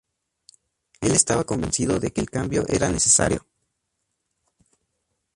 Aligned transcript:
Él 0.99 1.11
estaba 1.11 1.43
convencido 1.43 1.99
de 1.99 2.11
que 2.11 2.21
el 2.21 2.29
cambio 2.31 2.65
era 2.69 2.89
necesario. 2.89 3.45